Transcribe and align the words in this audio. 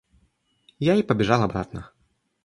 Я 0.79 0.95
и 0.95 1.03
побежал 1.03 1.43
обратно. 1.43 1.91